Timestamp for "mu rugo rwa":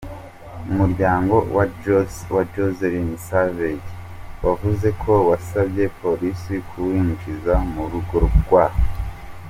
7.71-8.65